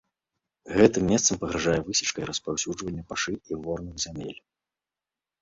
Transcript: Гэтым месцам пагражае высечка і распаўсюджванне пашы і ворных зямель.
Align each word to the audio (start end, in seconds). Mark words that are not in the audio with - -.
Гэтым 0.77 1.03
месцам 1.11 1.35
пагражае 1.43 1.75
высечка 1.89 2.17
і 2.23 2.25
распаўсюджванне 2.31 3.03
пашы 3.13 3.33
і 3.37 3.53
ворных 3.67 3.95
зямель. 4.07 4.39